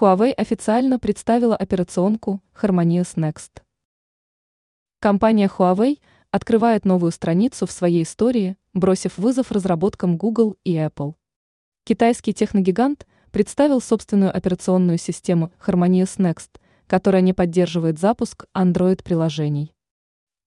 [0.00, 3.60] Huawei официально представила операционку Harmonious Next.
[4.98, 5.98] Компания Huawei
[6.30, 11.16] открывает новую страницу в своей истории, бросив вызов разработкам Google и Apple.
[11.84, 16.48] Китайский техногигант представил собственную операционную систему Harmonious Next,
[16.86, 19.74] которая не поддерживает запуск Android-приложений.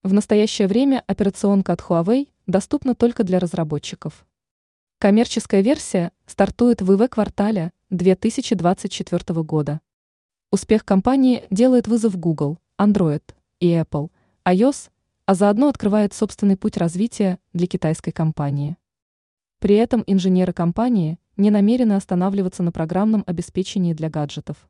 [0.02, 4.26] В настоящее время операционка от Huawei доступна только для разработчиков.
[4.98, 9.80] Коммерческая версия стартует в ИВ-квартале 2024 года.
[10.50, 13.22] Успех компании делает вызов Google, Android
[13.60, 14.10] и Apple,
[14.44, 14.90] iOS,
[15.26, 18.76] а заодно открывает собственный путь развития для китайской компании.
[19.60, 24.68] При этом инженеры компании не намерены останавливаться на программном обеспечении для гаджетов.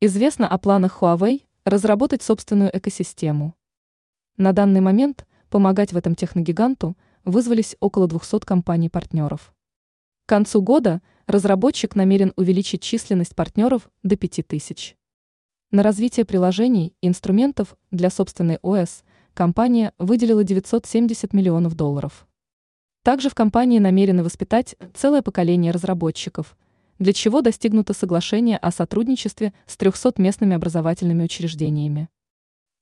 [0.00, 3.54] Известно о планах Huawei разработать собственную экосистему.
[4.36, 9.54] На данный момент помогать в этом техногиганту вызвались около 200 компаний-партнеров.
[10.26, 14.96] К концу года разработчик намерен увеличить численность партнеров до 5000.
[15.70, 22.26] На развитие приложений и инструментов для собственной ОС компания выделила 970 миллионов долларов.
[23.04, 26.56] Также в компании намерены воспитать целое поколение разработчиков–
[26.98, 32.08] для чего достигнуто соглашение о сотрудничестве с 300 местными образовательными учреждениями.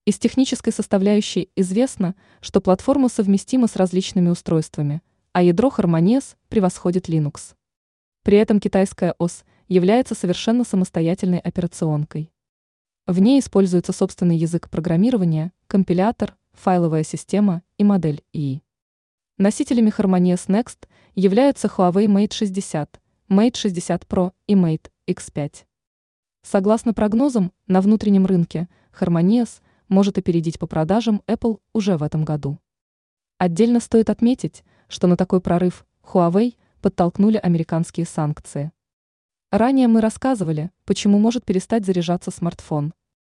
[0.05, 7.55] Из технической составляющей известно, что платформа совместима с различными устройствами, а ядро Harmonious превосходит Linux.
[8.27, 12.33] При этом китайская ОС является совершенно самостоятельной операционкой.
[13.07, 18.65] В ней используется собственный язык программирования, компилятор, файловая система и модель ИИ.
[19.39, 25.65] Носителями Harmonious Next являются Huawei Mate 60, Mate 60 Pro и Mate X5.
[26.43, 28.69] Согласно прогнозам, на внутреннем рынке
[28.99, 32.59] Harmonious может опередить по продажам Apple уже в этом году.
[33.39, 38.73] Отдельно стоит отметить, что на такой прорыв Huawei подтолкнули американские санкции.
[39.51, 42.93] Ранее мы рассказывали, почему может перестать заряжаться смартфон–